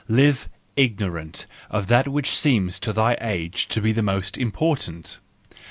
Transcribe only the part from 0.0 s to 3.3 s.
Live ignorant of that which seems to thy